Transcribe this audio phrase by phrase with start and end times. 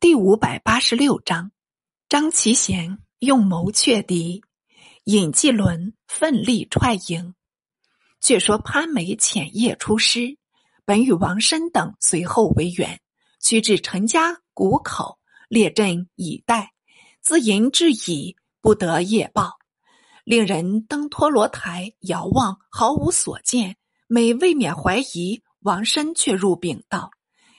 [0.00, 1.50] 第五百八十六章，
[2.08, 4.44] 张其贤用谋却敌，
[5.02, 7.34] 尹继伦奋力踹营。
[8.20, 10.38] 却说潘美潜夜出师，
[10.84, 13.00] 本与王申等随后为援，
[13.40, 16.74] 驱至陈家谷口列阵以待。
[17.20, 19.58] 自营至矣，不得夜报，
[20.22, 23.76] 令人登托罗台遥望，毫无所见。
[24.06, 27.10] 每未免怀疑，王申却入禀道。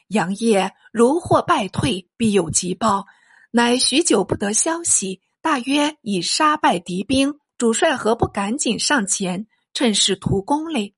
[0.09, 3.05] 杨业如获败退，必有急报，
[3.51, 7.39] 乃许久不得消息，大约已杀败敌兵。
[7.59, 10.95] 主帅何不赶紧上前，趁势图功嘞？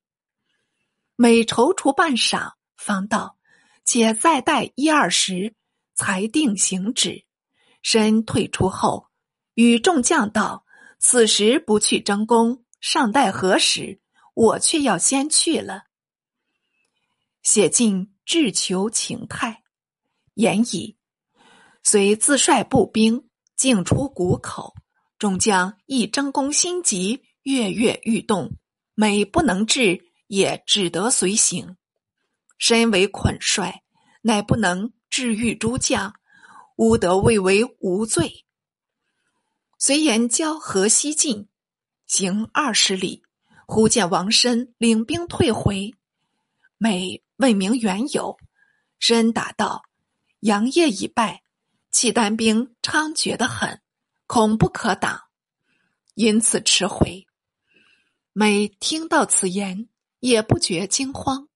[1.15, 3.37] 每踌躇半晌，方道
[3.83, 5.55] ：“且再待一二时，
[5.93, 7.25] 才定行止。”
[7.83, 9.07] 身退出后，
[9.55, 10.65] 与众将道
[10.99, 13.99] ：“此时不去争功，尚待何时？
[14.35, 15.85] 我却要先去了。”
[17.43, 18.10] 写进。
[18.25, 19.63] 志求情态，
[20.35, 20.97] 言矣。
[21.83, 24.75] 遂自率步兵径出谷口，
[25.17, 28.57] 众将亦争功心急，跃跃欲动。
[28.93, 31.77] 每不能至，也只得随行。
[32.57, 33.81] 身为捆帅，
[34.21, 36.13] 乃不能治御诸将，
[36.75, 38.45] 吾得未为无罪。
[39.79, 41.49] 随言交河西进，
[42.05, 43.23] 行二十里，
[43.65, 45.95] 忽见王申领兵退回，
[46.77, 47.23] 每。
[47.41, 48.37] 问明缘由，
[48.99, 49.81] 申答道
[50.41, 51.41] ：“杨业已败，
[51.89, 53.81] 契丹兵猖獗的很，
[54.27, 55.23] 恐不可挡，
[56.13, 57.25] 因此迟回。”
[58.31, 59.89] 每听到此言，
[60.19, 61.49] 也不觉惊慌，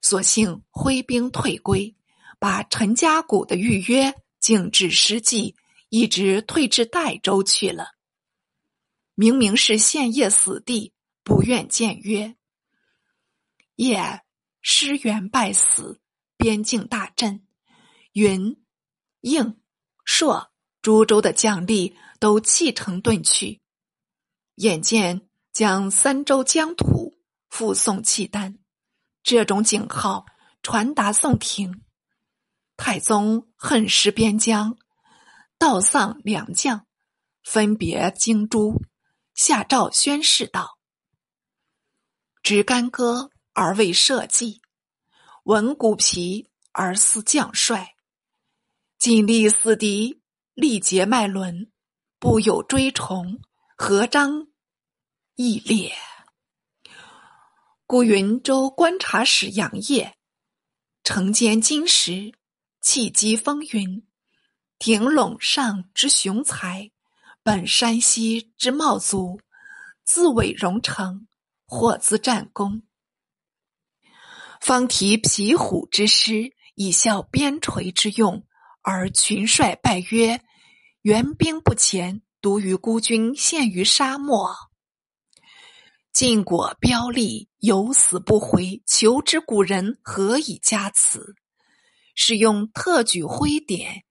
[0.00, 1.94] 索性挥兵退归，
[2.40, 5.54] 把陈家谷的预约竟至失计，
[5.90, 7.92] 一直退至代州去了。
[9.14, 12.34] 明明是现业死地，不愿见约，
[13.76, 14.20] 也。
[14.62, 16.00] 师元败死，
[16.36, 17.44] 边境大震，
[18.12, 18.64] 云、
[19.20, 19.60] 应、
[20.04, 23.60] 朔、诸州的将吏都弃城遁去。
[24.54, 27.18] 眼见将三州疆土
[27.48, 28.60] 附送契丹，
[29.24, 30.26] 这种警号
[30.62, 31.82] 传达宋廷，
[32.76, 34.78] 太宗恨失边疆，
[35.58, 36.86] 道丧两将，
[37.42, 38.80] 分别京诸，
[39.34, 40.78] 下诏宣誓道
[42.44, 44.62] ：“执干戈。”而为社稷，
[45.44, 47.94] 闻骨皮而思将帅，
[48.98, 50.22] 尽力死敌，
[50.54, 51.70] 力竭脉轮，
[52.18, 53.40] 不有追崇，
[53.76, 54.48] 何章
[55.34, 55.92] 义烈？
[57.86, 60.16] 故云州观察使杨业，
[61.04, 62.32] 承坚金石，
[62.80, 64.06] 气机风云，
[64.78, 66.90] 挺陇上之雄才，
[67.42, 69.38] 本山西之茂族，
[70.04, 71.26] 自伟荣成，
[71.66, 72.82] 或自战功。
[74.62, 78.46] 方提皮虎之师，以效边陲之用，
[78.80, 80.40] 而群帅败曰，
[81.00, 84.54] 援兵不前，独于孤军陷于沙漠。
[86.12, 91.34] 晋果标立，有死不回，求之古人何以加此？
[92.14, 94.04] 使用特举徽典，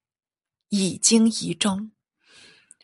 [0.68, 1.94] 以经遗中，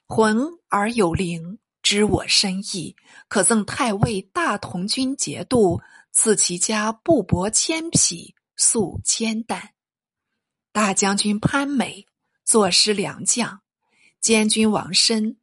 [0.06, 0.38] 浑
[0.70, 1.60] 而有灵，
[1.90, 2.98] 知我深意，
[3.30, 5.80] 可赠太尉大同军节度。
[6.12, 9.74] 赐其家布帛千匹，粟千担。
[10.74, 12.06] 大将军潘美
[12.44, 13.62] 作诗良将，
[14.20, 15.38] 监军王申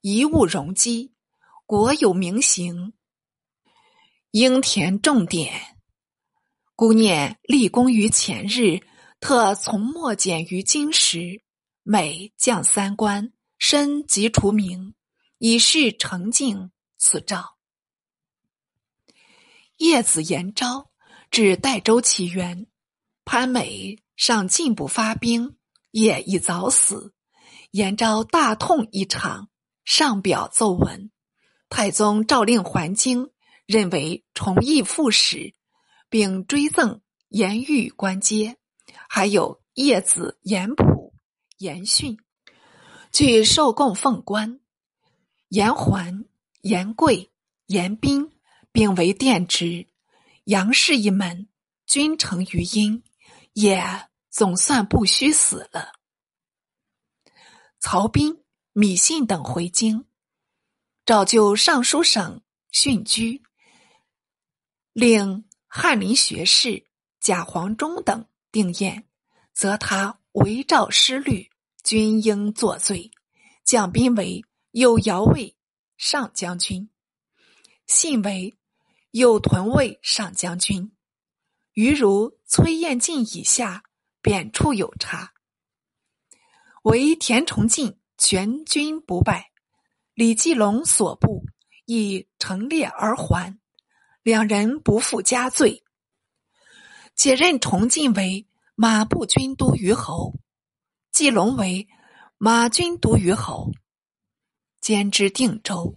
[0.00, 1.12] 遗物容积，
[1.66, 2.94] 国有名行，
[4.30, 5.76] 应填重点。
[6.74, 8.80] 孤念立功于前日，
[9.20, 11.42] 特从末减于今时。
[11.82, 14.94] 美降三官，身即除名，
[15.40, 16.70] 以示诚敬。
[17.02, 17.56] 此诏。
[19.78, 20.90] 叶子延昭
[21.30, 22.66] 至代州起源，
[23.24, 25.56] 潘美上进不发兵，
[25.92, 27.14] 也已早死。
[27.70, 29.48] 延昭大痛一场，
[29.82, 31.10] 上表奏闻。
[31.70, 33.30] 太宗诏令还京，
[33.64, 35.54] 认为崇义副使，
[36.10, 38.58] 并追赠延玉官阶，
[39.08, 41.14] 还有叶子延普、
[41.56, 42.18] 延训，
[43.10, 44.59] 据受供奉官。
[45.50, 46.24] 严环、
[46.62, 47.30] 严贵、
[47.66, 48.32] 严斌。
[48.72, 49.88] 并为殿职，
[50.44, 51.48] 杨氏一门
[51.86, 53.02] 君承于殷，
[53.54, 55.94] 也总算不虚死了。
[57.80, 60.04] 曹彬、米信等回京，
[61.04, 63.42] 照就尚书省训居，
[64.92, 66.86] 令翰林学士
[67.18, 69.02] 贾黄忠等定谳，
[69.52, 71.50] 则他违诏失律，
[71.82, 73.10] 均应作罪。
[73.64, 75.56] 降兵为有姚卫
[75.96, 76.90] 上将军，
[77.86, 78.56] 信为。
[79.12, 80.92] 有屯卫上将军，
[81.72, 83.82] 余如崔彦进以下，
[84.22, 85.32] 贬处有差。
[86.84, 89.50] 为田崇进全军不败，
[90.14, 91.44] 李继龙所部
[91.86, 93.58] 亦成列而还，
[94.22, 95.82] 两人不负家罪，
[97.16, 98.46] 解任崇进为
[98.76, 100.36] 马步军都虞侯，
[101.10, 101.88] 继龙为
[102.38, 103.72] 马军都虞侯，
[104.80, 105.94] 兼之定州。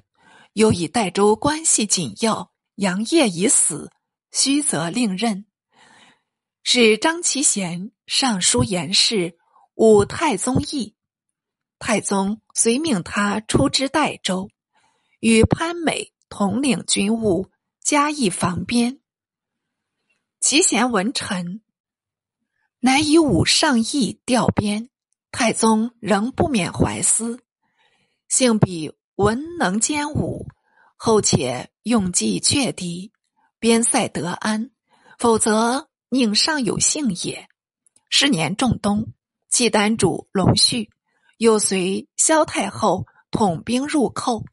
[0.54, 3.92] 又以代州关系紧要，杨业已死，
[4.32, 5.46] 须则令任。
[6.64, 9.38] 使张其贤上书言事，
[9.76, 10.96] 武太宗意。
[11.80, 14.50] 太宗遂命他出知代州，
[15.20, 17.50] 与潘美统领军务，
[17.82, 19.00] 加以防边。
[20.40, 21.62] 其贤闻臣，
[22.80, 24.90] 乃以武上意调边。
[25.32, 27.43] 太宗仍不免怀思，
[28.36, 28.92] 幸比。
[29.16, 30.48] 文能兼武，
[30.96, 33.12] 后且用计却敌，
[33.60, 34.72] 边塞得安；
[35.20, 37.48] 否则宁尚有幸也。
[38.10, 39.14] 是年仲冬，
[39.52, 40.90] 契丹主隆绪
[41.38, 44.44] 又随萧太后统兵入寇，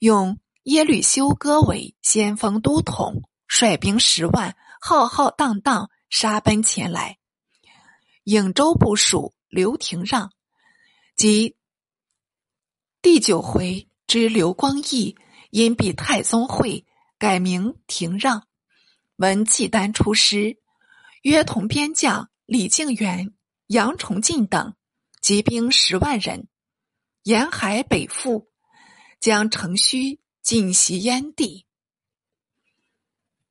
[0.00, 7.18] 用耶律休哥为先锋都统，率兵十万，浩浩荡荡杀奔前来。
[8.24, 10.32] 颍州部署刘廷让
[11.14, 11.54] 及
[13.02, 13.86] 第九回。
[14.06, 15.16] 之刘光义
[15.50, 16.84] 因避太宗会，
[17.16, 18.48] 改名廷让。
[19.14, 20.58] 闻契丹出师，
[21.22, 23.32] 约同边将李靖元、
[23.68, 24.74] 杨崇进等，
[25.20, 26.48] 集兵十万人，
[27.22, 28.48] 沿海北赴，
[29.20, 31.66] 将城虚尽袭燕地。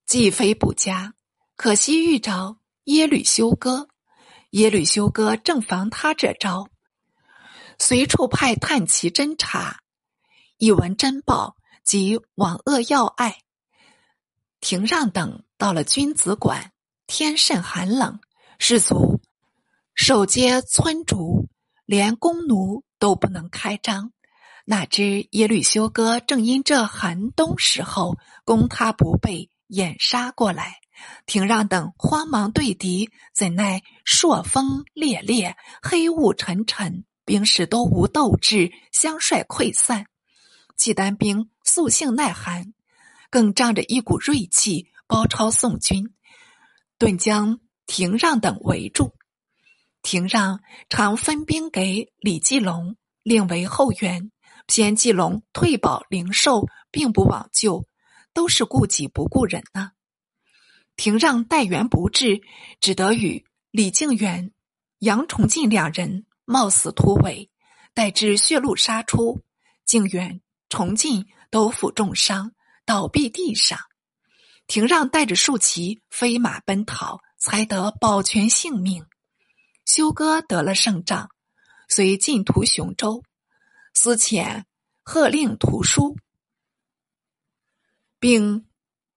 [0.06, 1.14] 既非不佳，
[1.56, 3.88] 可惜遇着耶律休哥。
[4.50, 6.68] 耶律休哥正防他这招，
[7.80, 9.80] 随处派探奇侦查。
[10.58, 13.38] 一闻真报，即往扼要隘。
[14.60, 16.74] 廷让等到了君子馆，
[17.08, 18.20] 天甚寒冷，
[18.60, 19.22] 士卒
[19.96, 21.48] 守街村竹，
[21.86, 24.12] 连弓弩都不能开张。
[24.66, 30.76] 哪知耶律休哥正因这寒冬时候攻他不备，掩杀过来。
[31.26, 40.08] 廷让等慌忙对敌，怎奈朔风烈烈，黑雾沉沉，兵士都无斗志，相率溃散。
[40.76, 42.74] 契丹兵素性耐寒，
[43.30, 46.12] 更仗着一股锐气，包抄宋军，
[46.98, 49.14] 顿将廷让等围住。
[50.02, 54.32] 廷让常分兵给李继龙，另为后援。
[54.66, 57.86] 偏继龙退保灵寿，并不往救，
[58.34, 59.92] 都是顾己不顾人呐。
[60.96, 62.42] 廷让待援不至，
[62.82, 64.52] 只得与李靖远、
[64.98, 67.52] 杨崇进两人冒死突围，
[67.94, 69.44] 待至血路杀出，
[69.86, 70.42] 靖远。
[70.68, 72.54] 崇进都负重伤，
[72.86, 73.80] 倒闭地上。
[74.68, 79.06] 廷让带着数骑飞马奔逃，才得保全性命。
[79.86, 81.32] 休哥得了胜仗，
[81.88, 83.24] 遂进图雄州，
[83.96, 84.64] 司遣
[85.02, 86.18] 贺令屠书，
[88.20, 88.68] 并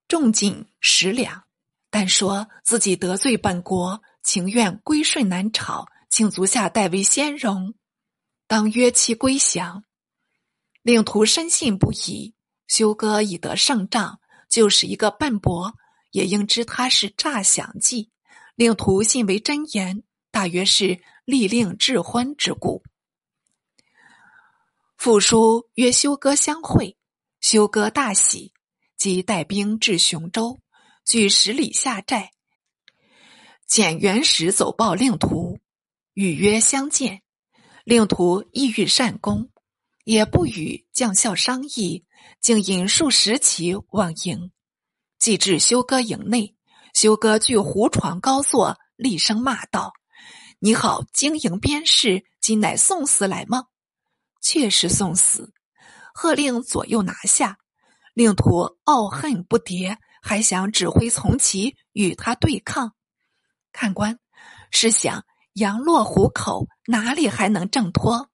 [0.07, 1.43] 重锦十两，
[1.91, 7.73] 但说自己得罪本国，情愿归顺南朝，请足下代为先容，
[8.45, 9.83] 当约期归降。
[10.83, 12.35] 令徒深信不疑，
[12.67, 15.73] 休哥已得胜仗，就是一个笨伯，
[16.11, 18.11] 也应知他是诈降计。
[18.53, 22.83] 令徒信为真言，大约是立令智昏之故。
[24.95, 26.95] 父书约休哥相会，
[27.41, 28.53] 休哥大喜，
[28.97, 30.59] 即带兵至雄州，
[31.03, 32.33] 据十里下寨。
[33.65, 35.57] 简元时走报令徒，
[36.13, 37.21] 与约相见，
[37.83, 39.49] 令徒意欲善功。
[40.05, 42.03] 也不与将校商议，
[42.41, 44.51] 竟引数十骑往营。
[45.17, 46.57] 既至休哥营内，
[46.93, 49.93] 休哥据胡床高坐，厉声骂道
[50.59, 53.67] ：“你好，经营边事，今乃送死来吗？”
[54.43, 55.53] 确实送死，
[56.13, 57.57] 喝令左右拿下。
[58.13, 62.93] 令徒傲恨不迭，还想指挥从骑与他对抗。
[63.71, 64.19] 看官，
[64.69, 68.29] 试想羊落虎口，哪里还能挣脱？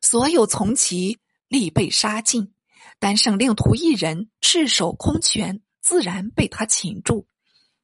[0.00, 2.52] 所有从骑力被杀尽，
[2.98, 7.28] 单剩令徒一人赤手空拳，自然被他擒住。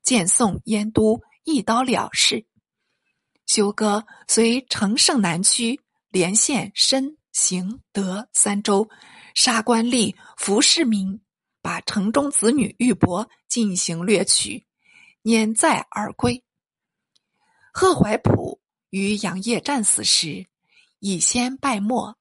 [0.02, 2.46] 见宋燕都一刀了事。
[3.46, 8.88] 休哥随乘胜南驱，连县申、行、德三州，
[9.34, 11.20] 杀官吏、服市民，
[11.62, 14.66] 把城中子女玉帛进行掠取，
[15.22, 16.42] 撵载而归。
[17.72, 20.46] 贺怀普于杨业战死时，
[20.98, 22.16] 已先败没。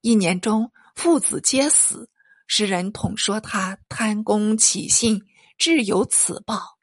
[0.00, 2.08] 一年中，父子皆死。
[2.46, 5.22] 世人统说他贪功起信，
[5.58, 6.73] 至有此报。